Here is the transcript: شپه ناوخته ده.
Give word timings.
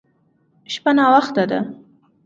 شپه 0.73 0.91
ناوخته 0.97 1.43
ده. 1.49 1.59